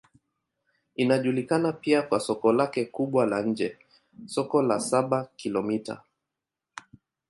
[0.95, 3.77] Inajulikana pia kwa soko lake kubwa la nje,
[4.27, 6.01] Soko la Saba-Kilomita.